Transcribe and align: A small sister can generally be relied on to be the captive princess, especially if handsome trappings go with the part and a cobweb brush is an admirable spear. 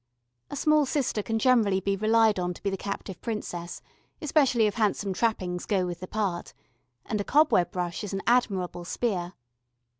A 0.49 0.55
small 0.55 0.87
sister 0.87 1.21
can 1.21 1.37
generally 1.37 1.79
be 1.79 1.95
relied 1.95 2.39
on 2.39 2.55
to 2.55 2.63
be 2.63 2.71
the 2.71 2.75
captive 2.75 3.21
princess, 3.21 3.83
especially 4.19 4.65
if 4.65 4.73
handsome 4.73 5.13
trappings 5.13 5.67
go 5.67 5.85
with 5.85 5.99
the 5.99 6.07
part 6.07 6.55
and 7.05 7.21
a 7.21 7.23
cobweb 7.23 7.69
brush 7.69 8.03
is 8.03 8.11
an 8.11 8.23
admirable 8.25 8.83
spear. 8.83 9.33